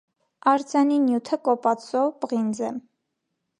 [0.51, 2.75] Արձանի նյութը կոփածո պղինձ է։